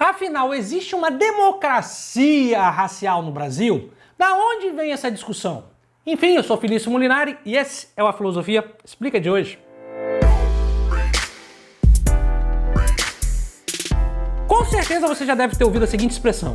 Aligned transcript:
Afinal, 0.00 0.54
existe 0.54 0.94
uma 0.94 1.10
democracia 1.10 2.62
racial 2.70 3.20
no 3.20 3.30
Brasil? 3.30 3.90
Da 4.16 4.32
onde 4.34 4.70
vem 4.70 4.92
essa 4.92 5.10
discussão? 5.10 5.64
Enfim, 6.06 6.36
eu 6.36 6.42
sou 6.42 6.56
Felício 6.56 6.90
Molinari 6.90 7.36
e 7.44 7.54
esse 7.54 7.88
é 7.94 8.02
o 8.02 8.10
Filosofia 8.14 8.64
Explica 8.82 9.20
de 9.20 9.28
hoje. 9.28 9.58
Com 14.48 14.64
certeza 14.64 15.06
você 15.06 15.26
já 15.26 15.34
deve 15.34 15.54
ter 15.54 15.64
ouvido 15.64 15.84
a 15.84 15.86
seguinte 15.86 16.12
expressão: 16.12 16.54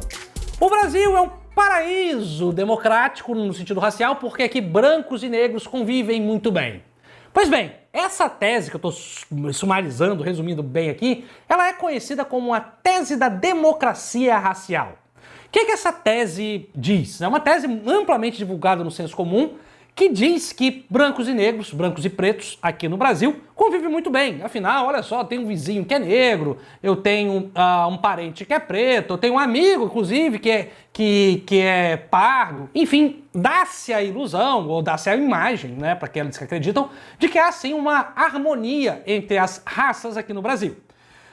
O 0.60 0.68
Brasil 0.68 1.16
é 1.16 1.22
um 1.22 1.30
paraíso 1.54 2.52
democrático 2.52 3.36
no 3.36 3.54
sentido 3.54 3.80
racial 3.80 4.16
porque 4.16 4.42
aqui 4.42 4.60
brancos 4.60 5.22
e 5.22 5.30
negros 5.30 5.68
convivem 5.68 6.20
muito 6.20 6.52
bem. 6.52 6.82
Pois 7.36 7.50
bem, 7.50 7.74
essa 7.92 8.30
tese 8.30 8.70
que 8.70 8.78
eu 8.78 8.90
estou 8.90 8.94
sumarizando, 9.52 10.24
resumindo 10.24 10.64
bem 10.64 10.90
aqui, 10.90 11.26
ela 11.50 11.68
é 11.68 11.74
conhecida 11.74 12.24
como 12.24 12.54
a 12.54 12.62
tese 12.62 13.18
da 13.18 13.28
democracia 13.28 14.38
racial. 14.38 14.94
O 15.46 15.50
que, 15.52 15.66
que 15.66 15.74
essa 15.74 15.92
tese 15.92 16.70
diz? 16.74 17.20
É 17.20 17.28
uma 17.28 17.42
tese 17.42 17.68
amplamente 17.86 18.38
divulgada 18.38 18.86
no 18.86 18.90
senso 18.90 19.14
comum 19.14 19.56
que 19.96 20.10
diz 20.10 20.52
que 20.52 20.86
brancos 20.90 21.26
e 21.30 21.34
negros, 21.34 21.72
brancos 21.72 22.04
e 22.04 22.10
pretos 22.10 22.60
aqui 22.62 22.90
no 22.90 22.98
Brasil 22.98 23.42
convivem 23.56 23.88
muito 23.88 24.10
bem. 24.10 24.42
Afinal, 24.44 24.88
olha 24.88 25.02
só, 25.02 25.24
tem 25.24 25.40
um 25.40 25.48
vizinho 25.48 25.86
que 25.86 25.94
é 25.94 26.00
negro, 26.00 26.58
eu 26.84 26.98
tenho 26.98 27.50
uh, 27.56 27.88
um 27.88 27.98
parente 27.98 28.44
que 28.44 28.54
é 28.54 28.60
preto, 28.60 29.14
eu 29.14 29.18
tenho 29.18 29.36
um 29.36 29.40
amigo, 29.40 29.86
inclusive, 29.86 30.38
que 30.38 30.52
é, 30.52 30.72
que, 30.92 31.44
que 31.48 31.62
é 31.62 31.96
pardo. 31.96 32.70
Enfim, 32.76 33.24
dá-se 33.34 33.94
a 33.94 34.04
ilusão, 34.04 34.68
ou 34.68 34.82
dá-se 34.82 35.10
a 35.10 35.16
imagem, 35.16 35.72
né, 35.72 35.96
para 35.96 36.08
aqueles 36.08 36.38
que 36.38 36.44
acreditam, 36.44 36.90
de 37.18 37.30
que 37.30 37.40
há 37.40 37.50
sim 37.54 37.74
uma 37.74 38.12
harmonia 38.18 39.02
entre 39.08 39.38
as 39.38 39.64
raças 39.66 40.18
aqui 40.18 40.34
no 40.34 40.42
Brasil. 40.42 40.76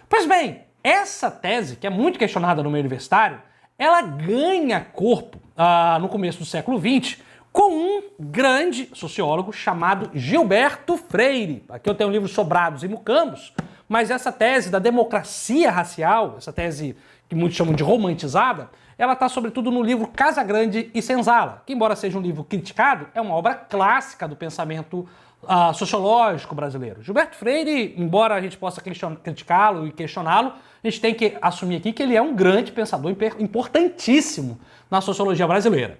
Pois 0.09 0.25
bem, 0.25 0.61
essa 0.85 1.33
tese, 1.33 1.75
que 1.75 1.87
é 1.87 1.91
muito 1.91 2.17
questionada 2.17 2.63
no 2.63 2.71
meio 2.71 2.83
universitário, 2.83 3.43
ela 3.77 4.03
ganha 4.03 4.87
corpo 4.93 5.39
uh, 5.57 5.99
no 5.99 6.09
começo 6.09 6.39
do 6.39 6.45
século 6.45 6.79
XX 6.79 7.19
com 7.53 7.71
um 7.71 8.03
grande 8.19 8.89
sociólogo 8.95 9.53
chamado 9.53 10.11
Gilberto 10.15 10.97
Freire. 10.97 11.63
Aqui 11.69 11.89
eu 11.89 11.95
tenho 11.95 12.09
um 12.09 12.13
livro 12.13 12.27
Sobrados 12.27 12.83
e 12.83 12.89
Mucambos, 12.89 13.53
mas 13.89 14.11
essa 14.11 14.33
tese 14.33 14.71
da 14.71 14.79
democracia 14.79 15.71
racial, 15.71 16.37
essa 16.39 16.53
tese 16.53 16.97
que 17.29 17.35
muitos 17.35 17.57
chamam 17.57 17.75
de 17.75 17.83
romantizada, 17.83 18.71
ela 18.97 19.13
está 19.13 19.29
sobretudo 19.29 19.71
no 19.71 19.83
livro 19.83 20.07
Casa 20.07 20.43
Grande 20.43 20.91
e 20.95 21.03
Senzala, 21.03 21.63
que 21.67 21.73
embora 21.73 21.95
seja 21.95 22.19
um 22.19 22.23
livro 22.23 22.43
criticado, 22.43 23.09
é 23.15 23.21
uma 23.21 23.35
obra 23.35 23.55
clássica 23.55 24.27
do 24.27 24.37
pensamento 24.37 25.07
uh, 25.43 25.75
sociológico 25.75 26.55
brasileiro. 26.55 27.03
Gilberto 27.03 27.37
Freire, 27.37 27.95
embora 27.99 28.35
a 28.35 28.41
gente 28.41 28.57
possa 28.57 28.81
criticá-lo 28.81 29.87
e 29.87 29.93
questioná-lo, 29.93 30.53
a 30.83 30.89
gente 30.89 31.01
tem 31.01 31.15
que 31.15 31.37
assumir 31.43 31.77
aqui 31.77 31.93
que 31.93 32.03
ele 32.03 32.17
é 32.17 32.23
um 32.23 32.35
grande 32.35 32.73
pensador 32.73 33.15
importantíssimo 33.39 34.59
na 34.91 35.01
sociologia 35.01 35.47
brasileira. 35.47 35.99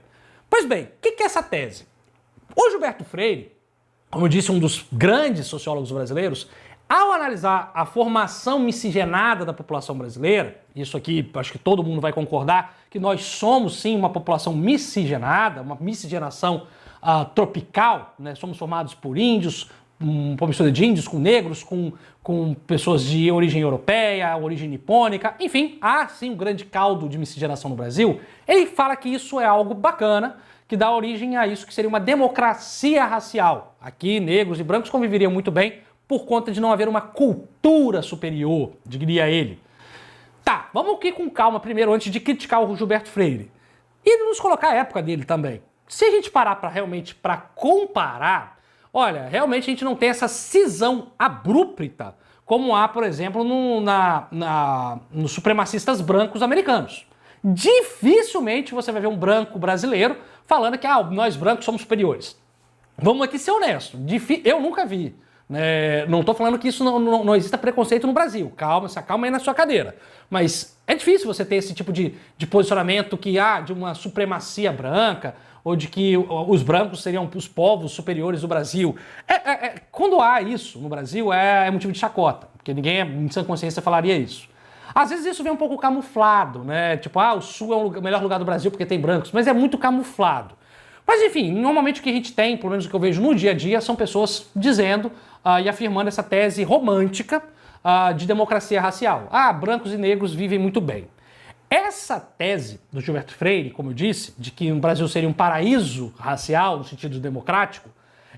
Pois 0.53 0.67
bem, 0.67 0.85
o 0.85 0.89
que, 1.01 1.13
que 1.13 1.23
é 1.23 1.27
essa 1.27 1.43
tese? 1.43 1.87
O 2.55 2.69
Gilberto 2.69 3.05
Freire, 3.05 3.53
como 4.11 4.27
eu 4.27 4.29
disse, 4.29 4.53
um 4.53 4.59
dos 4.59 4.85
grandes 4.93 5.47
sociólogos 5.47 5.91
brasileiros, 5.91 6.47
ao 6.87 7.11
analisar 7.11 7.71
a 7.73 7.87
formação 7.87 8.59
miscigenada 8.59 9.47
da 9.47 9.55
população 9.55 9.97
brasileira, 9.97 10.61
isso 10.77 10.95
aqui 10.95 11.27
acho 11.37 11.53
que 11.53 11.59
todo 11.59 11.83
mundo 11.83 12.03
vai 12.03 12.13
concordar 12.13 12.77
que 12.91 12.99
nós 12.99 13.23
somos 13.23 13.81
sim 13.81 13.97
uma 13.97 14.11
população 14.11 14.53
miscigenada, 14.53 15.63
uma 15.63 15.79
miscigenação 15.81 16.67
uh, 17.03 17.25
tropical, 17.35 18.15
né? 18.19 18.35
somos 18.35 18.59
formados 18.59 18.93
por 18.93 19.17
índios, 19.17 19.71
uma 20.03 20.47
mistura 20.47 20.71
de 20.71 20.85
índios 20.85 21.07
com 21.07 21.19
negros, 21.19 21.63
com, 21.63 21.93
com 22.23 22.55
pessoas 22.55 23.05
de 23.05 23.31
origem 23.31 23.63
europeia, 23.63 24.37
origem 24.37 24.69
nipônica, 24.69 25.35
enfim, 25.41 25.79
há 25.81 26.07
sim 26.09 26.31
um 26.31 26.37
grande 26.37 26.65
caldo 26.65 27.09
de 27.09 27.19
miscigenação 27.19 27.71
no 27.71 27.77
Brasil. 27.77 28.21
Ele 28.47 28.67
fala 28.67 28.97
que 28.97 29.09
isso 29.09 29.41
é 29.41 29.45
algo 29.45 29.75
bacana, 29.75 30.37
que 30.69 30.77
dá 30.77 30.91
origem 30.91 31.37
a 31.37 31.47
isso 31.47 31.67
que 31.67 31.75
seria 31.75 31.89
uma 31.89 32.01
democracia 32.01 33.05
racial. 33.05 33.77
Aqui, 33.81 34.21
negros 34.21 34.59
e 34.59 34.63
brancos 34.63 34.91
conviveriam 34.91 35.31
muito 35.31 35.51
bem 35.51 35.81
por 36.09 36.25
conta 36.27 36.53
de 36.53 36.61
não 36.61 36.73
haver 36.73 36.89
uma 36.89 37.01
cultura 37.01 38.03
superior, 38.03 38.73
diria 38.85 39.29
ele. 39.29 39.59
Tá, 40.45 40.69
vamos 40.73 40.97
aqui 40.97 41.13
com 41.13 41.31
calma 41.31 41.61
primeiro, 41.61 41.93
antes 41.93 42.13
de 42.13 42.21
criticar 42.21 42.63
o 42.63 42.77
Gilberto 42.77 43.09
Freire. 43.09 43.51
E 44.05 44.25
nos 44.27 44.41
colocar 44.41 44.71
a 44.71 44.75
época 44.75 45.03
dele 45.03 45.25
também. 45.25 45.63
Se 45.87 46.05
a 46.05 46.11
gente 46.11 46.31
parar 46.31 46.57
para 46.57 46.69
realmente 46.69 47.15
para 47.15 47.37
comparar, 47.37 48.59
Olha, 48.93 49.27
realmente 49.29 49.65
a 49.65 49.73
gente 49.73 49.85
não 49.85 49.97
tem 49.97 50.11
essa 50.11 50.29
cisão 50.29 51.13
abrupta 51.19 52.15
como 52.45 52.77
há, 52.77 52.87
por 52.87 53.05
exemplo, 53.05 53.43
no, 53.45 53.81
na, 53.81 54.27
na, 54.31 54.99
nos 55.11 55.33
supremacistas 55.33 56.01
brancos 56.01 56.43
americanos. 56.43 57.07
Dificilmente 57.43 58.75
você 58.75 58.93
vai 58.93 59.01
ver 59.01 59.09
um 59.09 59.17
branco 59.17 59.59
brasileiro 59.59 60.17
falando 60.47 60.77
que 60.77 60.87
ah, 60.87 61.03
nós 61.03 61.35
brancos 61.35 61.65
somos 61.65 61.81
superiores. 61.81 62.37
Vamos 62.99 63.23
aqui 63.23 63.39
ser 63.39 63.53
honestos. 63.53 63.99
Eu 64.45 64.61
nunca 64.61 64.85
vi. 64.85 65.15
É, 65.55 66.07
não 66.09 66.21
estou 66.21 66.35
falando 66.35 66.59
que 66.59 66.69
isso 66.69 66.85
não, 66.85 66.99
não, 66.99 67.25
não, 67.25 67.37
exista 67.37 67.59
preconceito 67.59 68.07
no 68.07 68.13
Brasil. 68.13 68.53
Calma, 68.57 68.89
se 68.89 68.99
acalma 68.99 69.27
aí 69.27 69.31
na 69.31 69.39
sua 69.39 69.55
cadeira. 69.55 69.97
Mas 70.31 70.77
é 70.87 70.95
difícil 70.95 71.27
você 71.27 71.45
ter 71.45 71.57
esse 71.57 71.75
tipo 71.75 71.93
de, 71.93 72.15
de 72.37 72.47
posicionamento 72.47 73.17
que 73.17 73.39
há 73.39 73.57
ah, 73.57 73.61
de 73.61 73.73
uma 73.73 73.95
supremacia 73.95 74.73
branca 74.73 75.35
ou 75.65 75.77
de 75.77 75.89
que 75.89 76.17
os 76.17 76.63
brancos 76.63 77.03
seriam 77.03 77.29
os 77.35 77.47
povos 77.47 77.93
superiores 77.93 78.41
do 78.41 78.49
Brasil. 78.49 78.97
É, 79.29 79.35
é, 79.35 79.67
é, 79.67 79.75
quando 79.91 80.21
há 80.21 80.43
isso 80.43 80.79
no 80.79 80.89
Brasil, 80.89 81.33
é, 81.33 81.69
é, 81.69 81.71
motivo 81.71 81.93
de 81.93 81.99
chacota, 81.99 82.49
porque 82.57 82.75
ninguém 82.75 83.01
em 83.01 83.31
sã 83.31 83.45
consciência 83.45 83.81
falaria 83.81 84.17
isso. 84.17 84.49
Às 84.95 85.11
vezes 85.11 85.25
isso 85.25 85.43
vem 85.43 85.53
um 85.53 85.57
pouco 85.57 85.79
camuflado, 85.79 86.65
né? 86.65 86.97
Tipo, 86.97 87.19
ah, 87.19 87.35
o 87.35 87.41
Sul 87.41 87.73
é 87.73 87.77
o 87.77 88.03
melhor 88.03 88.23
lugar 88.23 88.39
do 88.39 88.45
Brasil 88.45 88.71
porque 88.71 88.85
tem 88.85 89.01
brancos, 89.01 89.31
mas 89.33 89.47
é 89.47 89.53
muito 89.53 89.79
camuflado. 89.79 90.55
Mas 91.07 91.21
enfim, 91.23 91.53
normalmente 91.53 92.01
o 92.01 92.03
que 92.03 92.11
a 92.11 92.13
gente 92.13 92.33
tem, 92.33 92.57
pelo 92.57 92.71
menos 92.71 92.87
o 92.87 92.89
que 92.89 92.95
eu 92.95 93.01
vejo 93.01 93.21
no 93.21 93.35
dia 93.35 93.51
a 93.51 93.55
dia, 93.55 93.81
são 93.81 93.97
pessoas 93.97 94.51
dizendo 94.55 95.07
uh, 95.45 95.61
e 95.63 95.69
afirmando 95.69 96.09
essa 96.09 96.23
tese 96.23 96.63
romântica 96.63 97.43
uh, 97.85 98.15
de 98.15 98.27
democracia 98.27 98.81
racial. 98.81 99.29
Ah, 99.31 99.53
brancos 99.53 99.93
e 99.93 99.97
negros 99.97 100.35
vivem 100.35 100.59
muito 100.59 100.81
bem. 100.81 101.09
Essa 101.69 102.21
tese 102.21 102.81
do 102.93 103.01
Gilberto 103.01 103.35
Freire, 103.35 103.71
como 103.71 103.91
eu 103.91 103.95
disse, 103.95 104.35
de 104.39 104.51
que 104.51 104.71
o 104.71 104.77
Brasil 104.77 105.09
seria 105.09 105.29
um 105.29 105.33
paraíso 105.33 106.13
racial, 106.19 106.79
no 106.79 106.85
sentido 106.85 107.19
democrático, 107.19 107.89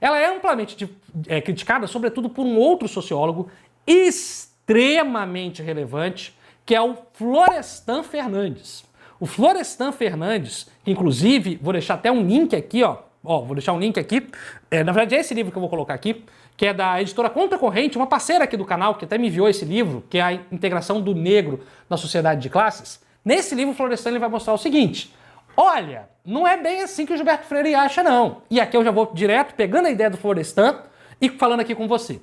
ela 0.01 0.19
é 0.19 0.27
amplamente 0.27 0.89
é, 1.27 1.41
criticada, 1.41 1.87
sobretudo 1.87 2.29
por 2.29 2.45
um 2.45 2.57
outro 2.57 2.87
sociólogo 2.87 3.51
extremamente 3.87 5.63
relevante, 5.63 6.37
que 6.65 6.75
é 6.75 6.81
o 6.81 6.97
Florestan 7.13 8.03
Fernandes. 8.03 8.85
O 9.19 9.27
Florestan 9.27 9.93
Fernandes, 9.93 10.69
que 10.85 10.91
inclusive, 10.91 11.59
vou 11.63 11.73
deixar 11.73 11.95
até 11.95 12.11
um 12.11 12.23
link 12.23 12.55
aqui, 12.55 12.83
ó, 12.83 12.99
ó 13.23 13.41
vou 13.41 13.55
deixar 13.55 13.73
um 13.73 13.79
link 13.79 13.99
aqui, 13.99 14.27
é, 14.71 14.83
na 14.83 14.93
verdade 14.93 15.15
é 15.15 15.21
esse 15.21 15.35
livro 15.35 15.53
que 15.53 15.59
eu 15.59 15.61
vou 15.61 15.71
colocar 15.71 15.95
aqui, 15.95 16.25
que 16.57 16.67
é 16.67 16.73
da 16.73 17.01
editora 17.01 17.31
Contracorrente, 17.31 17.97
uma 17.97 18.07
parceira 18.07 18.45
aqui 18.45 18.57
do 18.57 18.65
canal, 18.65 18.95
que 18.95 19.05
até 19.05 19.19
me 19.19 19.29
enviou 19.29 19.49
esse 19.49 19.65
livro, 19.65 20.05
que 20.09 20.19
é 20.19 20.23
a 20.23 20.33
integração 20.33 21.01
do 21.01 21.15
negro 21.15 21.61
na 21.89 21.97
sociedade 21.97 22.41
de 22.41 22.49
classes. 22.49 23.03
Nesse 23.25 23.55
livro, 23.55 23.75
Florestan 23.75 24.11
ele 24.11 24.19
vai 24.19 24.29
mostrar 24.29 24.53
o 24.53 24.59
seguinte: 24.59 25.15
olha, 25.57 26.09
não 26.25 26.47
é 26.47 26.57
bem 26.57 26.83
assim 26.83 27.07
que 27.07 27.13
o 27.13 27.17
Gilberto 27.17 27.47
Freire 27.47 27.75
acha, 27.75 28.03
não. 28.03 28.43
E 28.51 28.61
aqui 28.61 28.77
eu 28.77 28.85
já 28.85 28.91
vou 28.91 29.11
direto 29.13 29.55
pegando 29.55 29.87
a 29.87 29.91
ideia 29.91 30.11
do 30.11 30.17
Florestan 30.17 30.83
e 31.21 31.29
falando 31.29 31.61
aqui 31.61 31.75
com 31.75 31.89
você. 31.89 32.21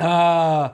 Uh, 0.00 0.70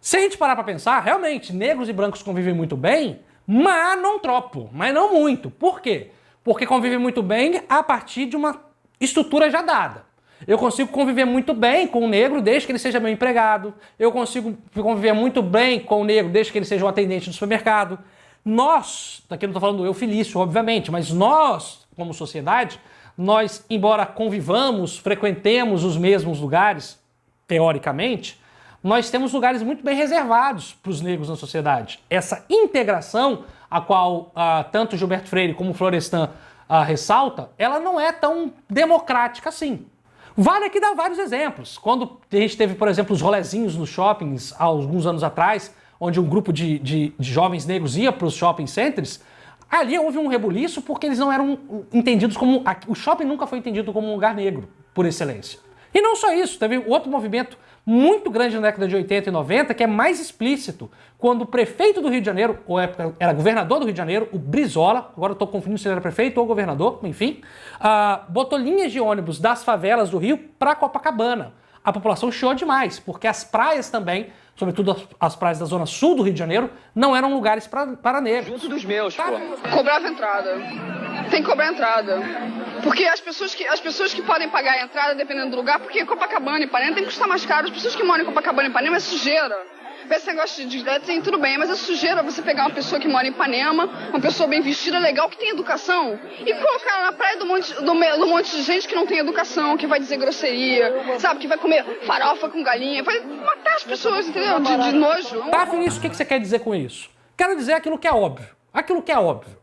se 0.00 0.16
a 0.16 0.20
gente 0.20 0.38
parar 0.38 0.54
para 0.54 0.64
pensar, 0.64 1.00
realmente, 1.00 1.52
negros 1.52 1.88
e 1.88 1.92
brancos 1.92 2.22
convivem 2.22 2.54
muito 2.54 2.76
bem, 2.76 3.20
mas 3.52 4.00
não 4.00 4.20
tropo, 4.20 4.70
mas 4.72 4.94
não 4.94 5.12
muito. 5.12 5.50
Por 5.50 5.80
quê? 5.80 6.12
Porque 6.44 6.64
convivem 6.64 6.98
muito 6.98 7.20
bem 7.20 7.60
a 7.68 7.82
partir 7.82 8.26
de 8.26 8.36
uma 8.36 8.60
estrutura 9.00 9.50
já 9.50 9.60
dada. 9.60 10.04
Eu 10.46 10.56
consigo 10.56 10.88
conviver 10.92 11.24
muito 11.24 11.52
bem 11.52 11.88
com 11.88 12.04
o 12.04 12.08
negro 12.08 12.40
desde 12.40 12.64
que 12.64 12.70
ele 12.70 12.78
seja 12.78 13.00
meu 13.00 13.10
empregado. 13.10 13.74
Eu 13.98 14.12
consigo 14.12 14.56
conviver 14.72 15.12
muito 15.14 15.42
bem 15.42 15.80
com 15.80 16.00
o 16.00 16.04
negro 16.04 16.30
desde 16.30 16.52
que 16.52 16.58
ele 16.58 16.64
seja 16.64 16.84
um 16.84 16.88
atendente 16.88 17.28
do 17.28 17.32
supermercado. 17.32 17.98
Nós, 18.44 19.20
daqui 19.28 19.48
não 19.48 19.50
estou 19.50 19.60
falando 19.60 19.84
eu, 19.84 19.92
Felício, 19.92 20.38
obviamente, 20.38 20.88
mas 20.92 21.10
nós, 21.10 21.88
como 21.96 22.14
sociedade, 22.14 22.80
nós, 23.18 23.66
embora 23.68 24.06
convivamos, 24.06 24.96
frequentemos 24.96 25.82
os 25.82 25.96
mesmos 25.96 26.38
lugares, 26.38 27.02
teoricamente, 27.48 28.39
nós 28.82 29.10
temos 29.10 29.32
lugares 29.32 29.62
muito 29.62 29.84
bem 29.84 29.94
reservados 29.94 30.72
para 30.72 30.90
os 30.90 31.00
negros 31.00 31.28
na 31.28 31.36
sociedade. 31.36 32.00
Essa 32.08 32.44
integração, 32.48 33.44
a 33.70 33.80
qual 33.80 34.32
ah, 34.34 34.64
tanto 34.64 34.96
Gilberto 34.96 35.28
Freire 35.28 35.54
como 35.54 35.74
Florestan 35.74 36.30
ah, 36.68 36.82
ressalta, 36.82 37.50
ela 37.58 37.78
não 37.78 38.00
é 38.00 38.10
tão 38.12 38.52
democrática 38.68 39.50
assim. 39.50 39.86
Vale 40.36 40.64
aqui 40.64 40.80
dar 40.80 40.94
vários 40.94 41.18
exemplos. 41.18 41.76
Quando 41.76 42.18
a 42.32 42.36
gente 42.36 42.56
teve, 42.56 42.74
por 42.74 42.88
exemplo, 42.88 43.14
os 43.14 43.20
rolezinhos 43.20 43.76
nos 43.76 43.90
shoppings 43.90 44.54
há 44.58 44.64
alguns 44.64 45.04
anos 45.04 45.22
atrás, 45.22 45.74
onde 46.00 46.18
um 46.18 46.24
grupo 46.24 46.52
de, 46.52 46.78
de, 46.78 47.12
de 47.18 47.32
jovens 47.32 47.66
negros 47.66 47.96
ia 47.96 48.10
para 48.10 48.26
os 48.26 48.34
shopping 48.34 48.66
centers, 48.66 49.20
ali 49.70 49.98
houve 49.98 50.16
um 50.16 50.28
rebuliço 50.28 50.80
porque 50.80 51.06
eles 51.06 51.18
não 51.18 51.30
eram 51.30 51.58
entendidos 51.92 52.36
como. 52.36 52.64
O 52.88 52.94
shopping 52.94 53.24
nunca 53.24 53.46
foi 53.46 53.58
entendido 53.58 53.92
como 53.92 54.08
um 54.08 54.14
lugar 54.14 54.34
negro, 54.34 54.68
por 54.94 55.04
excelência. 55.04 55.58
E 55.92 56.00
não 56.00 56.16
só 56.16 56.32
isso, 56.32 56.58
teve 56.58 56.78
outro 56.86 57.10
movimento 57.10 57.58
muito 57.84 58.30
grande 58.30 58.54
na 58.56 58.62
década 58.62 58.86
de 58.86 58.94
80 58.94 59.28
e 59.28 59.32
90, 59.32 59.74
que 59.74 59.82
é 59.82 59.86
mais 59.86 60.20
explícito, 60.20 60.90
quando 61.18 61.42
o 61.42 61.46
prefeito 61.46 62.00
do 62.00 62.08
Rio 62.08 62.20
de 62.20 62.26
Janeiro, 62.26 62.60
ou 62.66 62.78
época 62.78 63.14
era 63.18 63.32
governador 63.32 63.78
do 63.78 63.84
Rio 63.84 63.92
de 63.92 63.98
Janeiro, 63.98 64.28
o 64.32 64.38
Brizola, 64.38 65.10
agora 65.16 65.32
eu 65.32 65.34
estou 65.34 65.48
confundindo 65.48 65.78
se 65.78 65.88
ele 65.88 65.92
era 65.92 66.00
prefeito 66.00 66.38
ou 66.38 66.46
governador, 66.46 67.00
enfim, 67.02 67.42
uh, 67.80 68.30
botou 68.30 68.58
linhas 68.58 68.92
de 68.92 69.00
ônibus 69.00 69.38
das 69.38 69.64
favelas 69.64 70.10
do 70.10 70.18
Rio 70.18 70.38
para 70.58 70.74
Copacabana. 70.74 71.52
A 71.82 71.92
população 71.92 72.30
chiou 72.30 72.54
demais, 72.54 73.00
porque 73.00 73.26
as 73.26 73.42
praias 73.42 73.88
também, 73.88 74.28
sobretudo 74.54 74.96
as 75.18 75.34
praias 75.34 75.58
da 75.58 75.64
zona 75.64 75.86
sul 75.86 76.14
do 76.14 76.22
Rio 76.22 76.32
de 76.32 76.38
Janeiro, 76.38 76.70
não 76.94 77.16
eram 77.16 77.32
lugares 77.32 77.66
pra, 77.66 77.86
para 77.86 78.20
negros. 78.20 78.60
Junto 78.60 78.68
dos 78.68 78.84
meus, 78.84 79.16
pô. 79.16 79.22
Cobrava 79.74 80.06
entrada. 80.06 80.50
Tem 81.30 81.42
que 81.42 81.48
cobrar 81.48 81.68
entrada. 81.68 82.20
Porque 82.82 83.04
as 83.04 83.20
pessoas 83.20 83.54
que, 83.54 83.66
as 83.66 83.80
pessoas 83.80 84.12
que 84.12 84.22
podem 84.22 84.48
pagar 84.48 84.74
a 84.74 84.82
entrada, 84.82 85.14
dependendo 85.14 85.50
do 85.50 85.56
lugar, 85.56 85.78
porque 85.78 86.04
Copacabana 86.04 86.60
e 86.60 86.64
Ipanema 86.64 86.94
tem 86.94 87.04
que 87.04 87.10
custar 87.10 87.28
mais 87.28 87.44
caro. 87.44 87.66
As 87.66 87.72
pessoas 87.72 87.94
que 87.94 88.02
moram 88.02 88.22
em 88.22 88.26
Copacabana 88.26 88.68
e 88.68 88.70
Ipanema 88.70 88.96
é 88.96 89.00
sujeira. 89.00 89.56
Esse 90.10 90.26
negócio 90.26 90.66
de 90.66 90.82
tem 91.06 91.22
tudo 91.22 91.38
bem, 91.38 91.56
mas 91.56 91.70
é 91.70 91.76
sujeira 91.76 92.20
você 92.20 92.42
pegar 92.42 92.64
uma 92.64 92.74
pessoa 92.74 93.00
que 93.00 93.06
mora 93.06 93.28
em 93.28 93.30
Ipanema, 93.30 93.88
uma 94.08 94.20
pessoa 94.20 94.48
bem 94.48 94.60
vestida, 94.60 94.98
legal, 94.98 95.28
que 95.28 95.38
tem 95.38 95.50
educação, 95.50 96.18
e 96.40 96.52
colocar 96.52 96.94
ela 96.94 97.04
na 97.06 97.12
praia 97.12 97.38
do 97.38 97.46
monte, 97.46 97.72
do, 97.74 97.82
do 97.82 98.26
monte 98.26 98.50
de 98.50 98.62
gente 98.62 98.88
que 98.88 98.94
não 98.94 99.06
tem 99.06 99.18
educação, 99.18 99.76
que 99.76 99.86
vai 99.86 100.00
dizer 100.00 100.16
grosseria, 100.16 100.92
sabe, 101.20 101.38
que 101.38 101.46
vai 101.46 101.56
comer 101.58 101.84
farofa 102.04 102.48
com 102.48 102.60
galinha, 102.60 103.04
vai 103.04 103.20
matar 103.20 103.74
as 103.74 103.84
pessoas, 103.84 104.26
entendeu? 104.26 104.58
De, 104.58 104.76
de 104.76 104.92
nojo. 104.92 105.48
Tá, 105.48 105.64
Vinícius, 105.66 105.98
o 105.98 106.00
que 106.00 106.10
que 106.10 106.16
você 106.16 106.24
quer 106.24 106.40
dizer 106.40 106.58
com 106.58 106.74
isso? 106.74 107.08
Quero 107.36 107.54
dizer 107.54 107.74
aquilo 107.74 107.96
que 107.96 108.08
é 108.08 108.12
óbvio. 108.12 108.48
Aquilo 108.74 109.02
que 109.02 109.12
é 109.12 109.18
óbvio. 109.18 109.56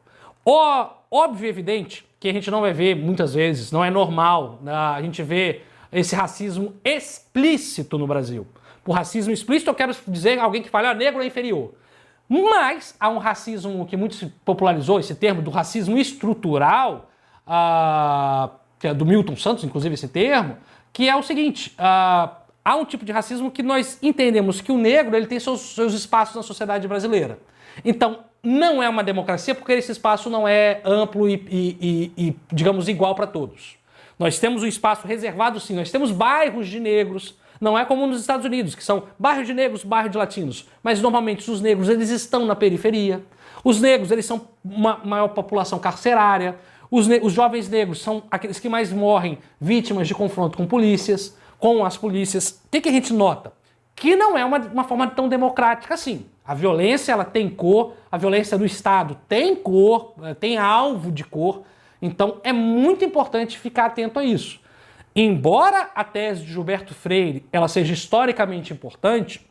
Ó, 0.46 0.97
óbvio 1.12 1.46
e 1.46 1.50
evidente 1.50 2.06
que 2.20 2.30
a 2.30 2.34
gente 2.34 2.50
não 2.50 2.62
vai 2.62 2.74
ver 2.74 2.96
muitas 2.96 3.34
vezes, 3.34 3.72
não 3.72 3.84
é 3.84 3.90
normal 3.90 4.60
né, 4.62 4.74
a 4.74 5.02
gente 5.02 5.22
ver 5.22 5.66
esse 5.92 6.16
racismo 6.16 6.74
explícito 6.84 7.98
no 7.98 8.08
Brasil. 8.08 8.48
Por 8.84 8.94
racismo 8.94 9.34
explícito, 9.34 9.70
eu 9.70 9.76
quero 9.76 9.96
dizer 10.08 10.40
alguém 10.40 10.62
que 10.62 10.70
fala, 10.70 10.92
ah, 10.92 10.94
negro 10.94 11.22
é 11.22 11.26
inferior. 11.26 11.74
Mas 12.30 12.96
há 13.00 13.10
um 13.10 13.18
racismo 13.18 13.86
que 13.86 13.96
muito 13.96 14.16
se 14.16 14.26
popularizou, 14.44 15.00
esse 15.00 15.16
termo 15.16 15.42
do 15.42 15.50
racismo 15.52 15.98
estrutural, 15.98 17.10
ah, 17.46 18.50
que 18.80 18.88
é 18.88 18.94
do 18.94 19.06
Milton 19.06 19.36
Santos, 19.36 19.64
inclusive 19.64 19.94
esse 19.94 20.08
termo, 20.08 20.58
que 20.92 21.08
é 21.08 21.16
o 21.16 21.24
seguinte: 21.24 21.74
ah, 21.78 22.38
há 22.64 22.76
um 22.76 22.84
tipo 22.84 23.06
de 23.06 23.12
racismo 23.12 23.50
que 23.50 23.64
nós 23.64 23.98
entendemos 24.02 24.60
que 24.60 24.72
o 24.72 24.78
negro 24.78 25.16
ele 25.16 25.28
tem 25.28 25.40
seus, 25.40 25.62
seus 25.62 25.94
espaços 25.94 26.36
na 26.36 26.44
sociedade 26.44 26.88
brasileira. 26.88 27.40
Então, 27.86 28.20
não 28.48 28.82
é 28.82 28.88
uma 28.88 29.04
democracia 29.04 29.54
porque 29.54 29.74
esse 29.74 29.92
espaço 29.92 30.30
não 30.30 30.48
é 30.48 30.80
amplo 30.86 31.28
e, 31.28 31.34
e- 31.50 31.78
e- 32.18 32.28
e, 32.30 32.36
digamos, 32.54 32.88
igual 32.88 33.14
para 33.14 33.28
todos. 33.28 33.76
Nós 34.18 34.40
temos 34.40 34.64
um 34.64 34.68
espaço 34.68 35.06
reservado, 35.06 35.60
sim. 35.60 35.76
Nós 35.76 35.92
temos 35.92 36.12
bairros 36.12 36.68
de 36.68 36.80
negros. 36.80 37.36
Não 37.60 37.78
é 37.78 37.84
como 37.84 38.08
nos 38.08 38.22
Estados 38.22 38.46
Unidos, 38.46 38.74
que 38.74 38.84
são 38.84 39.04
bairros 39.20 39.46
de 39.48 39.54
negros, 39.54 39.84
bairros 39.84 40.12
de 40.12 40.18
latinos. 40.18 40.68
Mas 40.82 41.02
normalmente 41.02 41.50
os 41.52 41.60
negros 41.60 41.90
eles 41.90 42.10
estão 42.10 42.46
na 42.46 42.56
periferia. 42.56 43.22
Os 43.64 43.82
negros 43.82 44.12
eles 44.12 44.26
são 44.26 44.48
uma 44.64 45.02
maior 45.04 45.28
população 45.30 45.78
carcerária. 45.78 46.56
Os, 46.90 47.08
os 47.22 47.34
jovens 47.34 47.68
negros 47.68 48.02
são 48.02 48.24
aqueles 48.32 48.60
que 48.60 48.70
mais 48.70 48.94
morrem 48.94 49.40
vítimas 49.60 50.08
de 50.08 50.16
confronto 50.16 50.58
com 50.58 50.66
polícias, 50.66 51.36
com 51.60 51.84
as 51.84 51.98
polícias. 51.98 52.62
O 52.66 52.70
que, 52.72 52.80
que 52.80 52.90
a 52.90 52.94
gente 52.94 53.12
nota? 53.12 53.52
Que 53.96 54.16
não 54.16 54.38
é 54.38 54.46
uma, 54.46 54.58
uma 54.60 54.84
forma 54.86 55.08
tão 55.08 55.28
democrática 55.28 55.94
assim. 55.96 56.26
A 56.48 56.54
violência 56.54 57.12
ela 57.12 57.26
tem 57.26 57.50
cor, 57.50 57.94
a 58.10 58.18
violência 58.18 58.58
do 58.58 58.66
Estado 58.66 59.18
tem 59.28 59.54
cor, 59.54 60.14
eh, 60.24 60.34
tem 60.34 60.58
alvo 60.58 61.12
de 61.12 61.26
cor. 61.26 61.64
Então 62.02 62.40
é 62.42 62.54
muito 62.54 63.04
importante 63.04 63.60
ficar 63.60 63.88
atento 63.88 64.18
a 64.18 64.24
isso. 64.24 64.62
Embora 65.14 65.92
a 65.94 66.06
tese 66.06 66.44
de 66.44 66.54
Gilberto 66.54 66.94
Freire 66.94 67.46
ela 67.52 67.68
seja 67.68 67.94
historicamente 67.94 68.72
importante, 68.72 69.46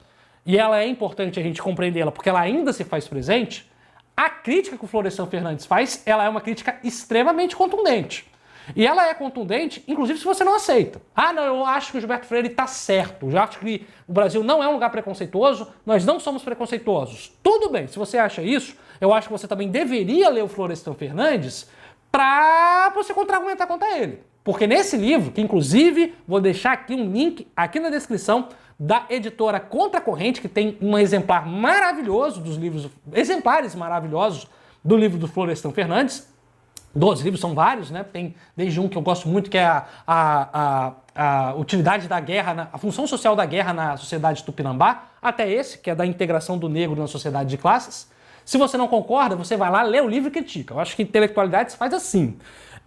e 0.47 0.57
ela 0.57 0.81
é 0.81 0.87
importante 0.87 1.39
a 1.39 1.43
gente 1.43 1.61
compreendê-la 1.61 2.11
porque 2.11 2.29
ela 2.31 2.41
ainda 2.41 2.73
se 2.73 2.85
faz 2.85 3.07
presente, 3.07 3.71
a 4.17 4.31
crítica 4.31 4.79
que 4.79 4.85
o 4.85 4.89
Florestan 4.89 5.27
Fernandes 5.27 5.67
faz, 5.67 6.03
ela 6.07 6.25
é 6.25 6.29
uma 6.29 6.41
crítica 6.41 6.79
extremamente 6.83 7.55
contundente. 7.55 8.25
E 8.75 8.87
ela 8.87 9.07
é 9.09 9.15
contundente, 9.15 9.85
inclusive 9.87 10.19
se 10.19 10.25
você 10.25 10.43
não 10.43 10.57
aceita. 10.57 11.01
Ah, 11.15 11.33
não, 11.33 11.45
eu 11.45 11.65
acho 11.65 11.93
que 11.93 11.99
o 11.99 12.01
Gilberto 12.01 12.27
Freire 12.27 12.49
está 12.49 12.67
certo. 12.67 13.31
Eu 13.31 13.39
acho 13.39 13.59
que 13.59 13.87
o 14.09 14.13
Brasil 14.13 14.43
não 14.43 14.63
é 14.63 14.69
um 14.69 14.73
lugar 14.73 14.91
preconceituoso, 14.91 15.69
nós 15.85 16.05
não 16.05 16.19
somos 16.19 16.43
preconceituosos. 16.43 17.33
Tudo 17.43 17.69
bem, 17.71 17.87
se 17.87 17.99
você 17.99 18.19
acha 18.19 18.43
isso, 18.43 18.77
eu 19.01 19.13
acho 19.13 19.29
que 19.29 19.33
você 19.33 19.47
também 19.47 19.69
deveria 19.69 20.29
ler 20.29 20.43
o 20.43 20.49
Florestan 20.49 20.95
Fernandes 20.95 21.69
para 22.11 22.91
você 22.95 23.13
contra-argumentar 23.13 23.67
contra 23.67 23.99
ele. 23.99 24.21
Porque 24.43 24.67
nesse 24.67 24.97
livro, 24.97 25.33
que 25.33 25.41
inclusive 25.41 26.15
vou 26.27 26.41
deixar 26.41 26.73
aqui 26.73 26.95
um 26.95 27.11
link 27.11 27.49
aqui 27.55 27.81
na 27.81 27.91
descrição 27.91 28.49
da 28.79 29.07
editora 29.09 29.59
Contra 29.59 30.01
Corrente, 30.01 30.41
que 30.41 30.49
tem 30.49 30.79
um 30.81 30.97
exemplar 30.99 31.47
maravilhoso 31.47 32.41
dos 32.41 32.57
livros, 32.57 32.89
exemplares 33.13 33.75
maravilhosos 33.75 34.47
do 34.85 34.97
livro 34.97 35.19
do 35.19 35.27
Florestan 35.27 35.73
Fernandes. 35.73 36.33
Dois 36.97 37.21
livros 37.21 37.41
são 37.41 37.55
vários, 37.55 37.91
né? 37.91 38.05
Tem 38.05 38.35
desde 38.57 38.81
um 38.81 38.89
que 38.89 38.97
eu 38.97 39.03
gosto 39.03 39.29
muito, 39.29 39.51
que 39.51 39.59
é 39.59 39.65
a, 39.67 39.87
a, 40.07 40.93
a, 41.15 41.49
a 41.51 41.55
utilidade 41.55 42.09
da 42.09 42.19
guerra, 42.19 42.55
na- 42.55 42.69
a 42.73 42.79
função 42.79 43.07
social 43.07 43.37
da 43.37 43.45
guerra 43.45 43.73
na 43.73 43.97
sociedade 43.97 44.43
tupinambá, 44.43 45.05
até 45.21 45.51
esse, 45.51 45.79
que 45.79 45.91
é 45.91 45.95
da 45.95 46.07
integração 46.07 46.57
do 46.57 46.69
negro 46.69 46.99
na 47.01 47.07
sociedade 47.07 47.51
de 47.51 47.59
classes. 47.59 48.11
Se 48.45 48.57
você 48.57 48.77
não 48.77 48.89
concorda, 48.89 49.37
você 49.37 49.57
vai 49.57 49.71
lá, 49.71 49.83
lê 49.83 50.01
o 50.01 50.09
livro 50.09 50.29
e 50.29 50.33
critica. 50.33 50.73
Eu 50.75 50.81
acho 50.81 50.97
que 50.97 51.03
intelectualidade 51.03 51.73
se 51.73 51.77
faz 51.77 51.93
assim. 51.93 52.39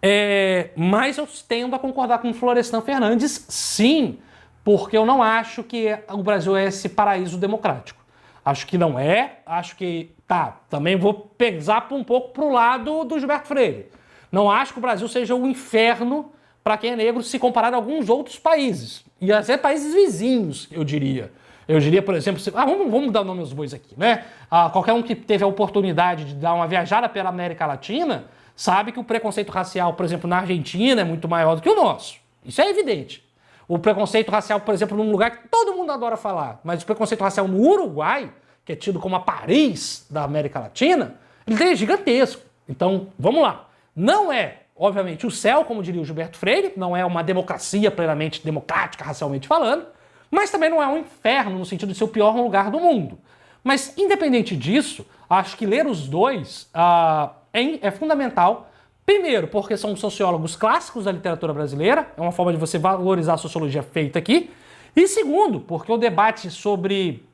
É, 0.02 0.70
mas 0.76 1.18
eu 1.18 1.28
tendo 1.48 1.76
a 1.76 1.80
concordar 1.80 2.20
com 2.20 2.30
o 2.30 2.34
Florestan 2.34 2.82
Fernandes, 2.82 3.46
sim, 3.50 4.18
porque 4.64 4.98
eu 4.98 5.06
não 5.06 5.22
acho 5.22 5.62
que 5.64 5.88
o 6.10 6.24
Brasil 6.24 6.56
é 6.56 6.66
esse 6.66 6.90
paraíso 6.90 7.38
democrático. 7.38 8.00
Acho 8.46 8.66
que 8.66 8.78
não 8.78 8.98
é, 8.98 9.40
acho 9.46 9.76
que 9.76 10.12
tá. 10.26 10.62
Também 10.70 10.96
vou 10.96 11.14
pesar 11.14 11.88
um 11.92 12.04
pouco 12.04 12.30
pro 12.30 12.50
lado 12.50 13.04
do 13.04 13.20
Gilberto 13.20 13.48
Freire. 13.48 13.88
Não 14.32 14.50
acho 14.50 14.74
que 14.74 14.80
o 14.80 14.82
Brasil 14.82 15.08
seja 15.08 15.34
um 15.36 15.48
inferno 15.48 16.32
para 16.64 16.78
quem 16.78 16.92
é 16.92 16.96
negro 16.96 17.24
se 17.24 17.40
comparado 17.40 17.76
a 17.76 17.80
alguns 17.80 18.10
outros 18.10 18.38
países. 18.38 19.04
E 19.20 19.32
até 19.32 19.58
países 19.58 19.94
vizinhos, 19.94 20.68
eu 20.72 20.84
diria. 20.84 21.32
Eu 21.68 21.80
diria, 21.80 22.02
por 22.02 22.16
exemplo, 22.16 22.40
se- 22.42 22.52
ah, 22.56 22.66
vamos, 22.66 22.90
vamos 22.92 23.12
dar 23.12 23.24
nome 23.24 23.40
aos 23.42 23.54
bois 23.54 23.74
aqui, 23.74 23.94
né? 23.98 24.26
Ah, 24.50 24.70
qualquer 24.72 24.94
um 24.94 25.02
que 25.04 25.16
teve 25.16 25.44
a 25.44 25.48
oportunidade 25.48 26.26
de 26.26 26.34
dar 26.36 26.54
uma 26.54 26.68
viajada 26.68 27.08
pela 27.08 27.30
América 27.30 27.66
Latina 27.66 28.26
sabe 28.56 28.92
que 28.92 29.00
o 29.00 29.04
preconceito 29.04 29.52
racial, 29.52 29.94
por 29.94 30.04
exemplo, 30.04 30.28
na 30.30 30.38
Argentina 30.40 31.02
é 31.02 31.04
muito 31.04 31.28
maior 31.28 31.56
do 31.56 31.62
que 31.62 31.70
o 31.70 31.76
nosso. 31.76 32.18
Isso 32.44 32.62
é 32.62 32.70
evidente. 32.70 33.24
O 33.68 33.78
preconceito 33.78 34.30
racial, 34.32 34.60
por 34.60 34.74
exemplo, 34.74 34.98
num 34.98 35.12
lugar 35.12 35.30
que 35.32 35.48
todo 35.48 35.74
mundo 35.74 35.92
adora 35.92 36.18
falar, 36.18 36.60
mas 36.64 36.82
o 36.82 36.86
preconceito 36.86 37.22
racial 37.22 37.48
no 37.48 37.60
Uruguai, 37.62 38.32
que 38.66 38.72
é 38.74 38.76
tido 38.76 39.00
como 39.00 39.16
a 39.16 39.20
Paris 39.20 40.06
da 40.10 40.24
América 40.24 40.60
Latina, 40.60 41.16
ele 41.48 41.64
é 41.64 41.76
gigantesco. 41.76 42.42
Então, 42.68 43.08
vamos 43.18 43.42
lá. 43.44 43.69
Não 43.96 44.32
é, 44.32 44.58
obviamente, 44.76 45.26
o 45.28 45.32
céu, 45.32 45.66
como 45.66 45.84
diria 45.84 46.02
o 46.02 46.06
Gilberto 46.06 46.38
Freire, 46.38 46.74
não 46.78 46.96
é 46.96 47.04
uma 47.06 47.24
democracia 47.24 47.90
plenamente 47.92 48.44
democrática, 48.44 49.04
racialmente 49.04 49.48
falando, 49.48 49.86
mas 50.32 50.50
também 50.52 50.70
não 50.70 50.82
é 50.82 50.88
um 50.88 50.98
inferno 51.00 51.58
no 51.58 51.66
sentido 51.66 51.92
de 51.92 51.98
ser 51.98 52.04
o 52.04 52.08
pior 52.08 52.36
lugar 52.36 52.70
do 52.72 52.80
mundo. 52.80 53.18
Mas, 53.64 53.94
independente 53.98 54.56
disso, 54.56 55.06
acho 55.30 55.58
que 55.58 55.66
ler 55.66 55.86
os 55.86 56.08
dois 56.08 56.70
ah, 56.74 57.32
é, 57.54 57.88
é 57.88 57.92
fundamental. 57.92 58.70
Primeiro, 59.06 59.48
porque 59.48 59.76
são 59.76 59.96
sociólogos 59.96 60.56
clássicos 60.56 61.06
da 61.06 61.12
literatura 61.12 61.52
brasileira, 61.52 62.08
é 62.16 62.22
uma 62.22 62.32
forma 62.32 62.52
de 62.54 62.58
você 62.60 62.78
valorizar 62.78 63.34
a 63.34 63.38
sociologia 63.38 63.82
feita 63.84 64.20
aqui. 64.20 64.52
E 64.96 65.08
segundo, 65.08 65.60
porque 65.60 65.92
o 65.92 65.98
debate 65.98 66.50
sobre 66.52 67.26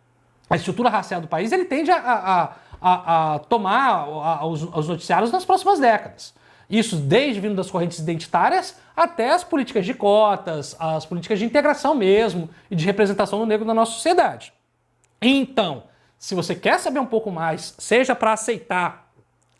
a 0.49 0.55
estrutura 0.55 0.89
racial 0.89 1.19
do 1.21 1.27
país 1.27 1.51
ele 1.51 1.65
tende 1.65 1.91
a, 1.91 1.97
a- 1.97 2.53
a- 2.81 3.33
a 3.35 3.39
tomar 3.39 4.45
os, 4.47 4.63
os 4.63 4.87
noticiários 4.87 5.31
nas 5.31 5.43
próximas 5.45 5.79
décadas. 5.79 6.33
Isso 6.69 6.95
desde 6.95 7.39
vindo 7.39 7.55
das 7.55 7.69
correntes 7.69 7.99
identitárias 7.99 8.75
até 8.95 9.31
as 9.31 9.43
políticas 9.43 9.85
de 9.85 9.93
cotas, 9.93 10.75
as 10.79 11.05
políticas 11.05 11.39
de 11.39 11.45
integração 11.45 11.93
mesmo 11.93 12.49
e 12.69 12.75
de 12.75 12.85
representação 12.85 13.39
do 13.39 13.45
negro 13.45 13.65
na 13.65 13.73
nossa 13.73 13.91
sociedade. 13.91 14.53
Então, 15.21 15.83
se 16.17 16.33
você 16.33 16.55
quer 16.55 16.79
saber 16.79 16.99
um 16.99 17.05
pouco 17.05 17.31
mais, 17.31 17.75
seja 17.77 18.15
para 18.15 18.33
aceitar, 18.33 19.11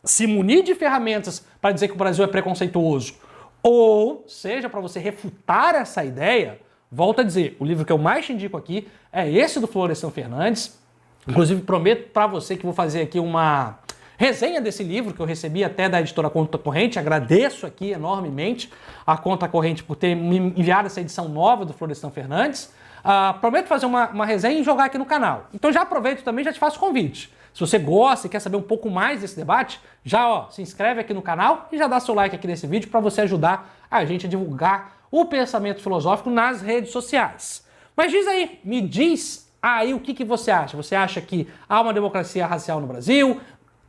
se 0.04 0.26
munir 0.26 0.64
de 0.64 0.74
ferramentas 0.76 1.46
para 1.62 1.72
dizer 1.72 1.88
que 1.88 1.94
o 1.94 1.98
Brasil 1.98 2.24
é 2.24 2.28
preconceituoso, 2.28 3.16
ou 3.62 4.24
seja 4.28 4.70
para 4.70 4.80
você 4.80 5.00
refutar 5.00 5.76
essa 5.76 6.04
ideia, 6.04 6.60
volto 6.92 7.22
a 7.22 7.24
dizer, 7.24 7.58
o 7.60 7.66
livro 7.66 7.84
que 7.84 7.92
eu 7.92 7.98
mais 7.98 8.26
te 8.26 8.34
indico 8.34 8.56
aqui 8.58 8.88
é 9.12 9.30
esse 9.30 9.60
do 9.60 9.68
Florestan 9.68 10.12
Fernandes. 10.12 10.80
Inclusive, 11.28 11.62
prometo 11.62 12.12
para 12.12 12.28
você 12.28 12.56
que 12.56 12.64
vou 12.64 12.74
fazer 12.74 13.02
aqui 13.02 13.20
uma 13.20 13.80
resenha 14.18 14.62
desse 14.62 14.84
livro 14.84 15.14
que 15.14 15.20
eu 15.20 15.26
recebi 15.26 15.64
até 15.64 15.90
da 15.90 16.00
editora 16.00 16.30
Conta 16.30 16.58
Corrente. 16.58 16.98
Agradeço 17.00 17.66
aqui 17.66 17.92
enormemente 17.92 18.72
a 19.06 19.18
Conta 19.18 19.48
Corrente 19.48 19.84
por 19.84 19.96
ter 19.96 20.16
me 20.16 20.38
enviado 20.38 20.88
essa 20.88 21.02
edição 21.02 21.28
nova 21.28 21.66
do 21.66 21.74
Florestan 21.74 22.10
Fernandes. 22.10 22.74
Ah, 23.04 23.38
prometo 23.40 23.68
fazer 23.68 23.86
uma, 23.86 24.10
uma 24.10 24.26
resenha 24.26 24.60
e 24.60 24.64
jogar 24.64 24.86
aqui 24.86 24.98
no 24.98 25.06
canal. 25.06 25.48
Então 25.54 25.72
já 25.72 25.82
aproveito 25.82 26.24
também 26.24 26.44
já 26.44 26.52
te 26.52 26.60
faço 26.60 26.80
convite. 26.80 27.32
Se 27.54 27.62
você 27.62 27.80
gosta 27.80 28.28
e 28.28 28.30
quer 28.30 28.40
saber 28.40 28.58
um 28.58 28.62
pouco 28.62 28.90
mais 28.90 29.22
desse 29.22 29.36
debate, 29.36 29.80
já 30.04 30.28
ó, 30.28 30.50
se 30.50 30.62
inscreve 30.62 31.00
aqui 31.00 31.14
no 31.14 31.22
canal 31.22 31.70
e 31.72 31.78
já 31.78 31.88
dá 31.88 32.00
seu 32.00 32.14
like 32.14 32.36
aqui 32.36 32.48
nesse 32.48 32.68
vídeo 32.68 32.90
para 32.90 33.00
você 33.00 33.22
ajudar 33.22 33.78
a 33.90 34.04
gente 34.04 34.26
a 34.26 34.30
divulgar 34.30 34.98
o 35.10 35.24
pensamento 35.24 35.82
filosófico 35.82 36.30
nas 36.30 36.62
redes 36.62 36.92
sociais. 36.92 37.66
Mas 37.96 38.12
diz 38.12 38.28
aí, 38.28 38.60
me 38.64 38.82
diz 38.82 39.50
aí 39.62 39.94
o 39.94 40.00
que, 40.00 40.14
que 40.14 40.26
você 40.26 40.52
acha. 40.52 40.76
Você 40.76 40.96
acha 40.96 41.22
que 41.22 41.48
há 41.70 41.80
uma 41.80 41.94
democracia 41.94 42.46
racial 42.46 42.82
no 42.82 42.88
Brasil? 42.88 43.40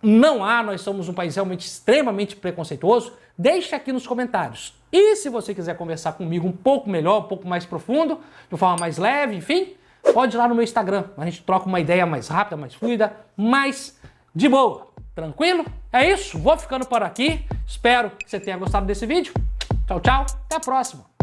Não 0.08 0.44
há, 0.44 0.62
nós 0.62 0.82
somos 0.82 1.08
um 1.08 1.12
país 1.12 1.34
realmente 1.34 1.66
extremamente 1.66 2.36
preconceituoso? 2.36 3.12
Deixe 3.36 3.74
aqui 3.74 3.90
nos 3.90 4.06
comentários. 4.06 4.72
E 4.92 5.16
se 5.16 5.28
você 5.28 5.52
quiser 5.52 5.76
conversar 5.76 6.12
comigo 6.12 6.46
um 6.46 6.52
pouco 6.52 6.88
melhor, 6.88 7.24
um 7.24 7.26
pouco 7.26 7.48
mais 7.48 7.66
profundo, 7.66 8.20
de 8.48 8.56
forma 8.56 8.76
mais 8.78 8.98
leve, 8.98 9.34
enfim, 9.34 9.74
pode 10.14 10.36
ir 10.36 10.38
lá 10.38 10.46
no 10.46 10.54
meu 10.54 10.62
Instagram. 10.62 11.06
A 11.18 11.24
gente 11.24 11.42
troca 11.42 11.66
uma 11.66 11.80
ideia 11.80 12.06
mais 12.06 12.28
rápida, 12.28 12.56
mais 12.56 12.72
fluida, 12.72 13.16
mais 13.36 13.98
de 14.32 14.48
boa. 14.48 14.86
Tranquilo? 15.12 15.64
É 15.92 16.08
isso, 16.08 16.38
vou 16.38 16.56
ficando 16.56 16.86
por 16.86 17.02
aqui. 17.02 17.44
Espero 17.66 18.10
que 18.10 18.30
você 18.30 18.38
tenha 18.38 18.56
gostado 18.56 18.86
desse 18.86 19.06
vídeo. 19.06 19.34
Tchau, 19.88 19.98
tchau. 19.98 20.24
Até 20.44 20.54
a 20.54 20.60
próxima. 20.60 21.15